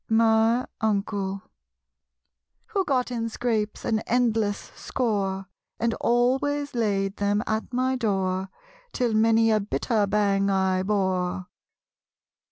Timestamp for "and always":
5.79-6.73